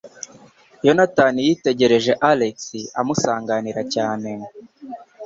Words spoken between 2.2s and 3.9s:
Alex, amusanganira